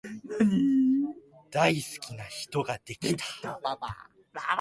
[1.51, 3.23] 大好きな人ができた